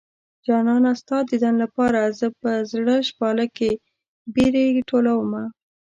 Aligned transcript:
جانانه 0.45 0.91
ستا 1.01 1.17
ديدن 1.31 1.55
لپاره 1.63 1.99
زه 2.19 2.27
په 2.41 2.51
زړه 2.71 2.95
شپاله 3.09 3.45
کې 3.57 3.71
بېرې 4.33 4.65
ټولومه 4.89 5.43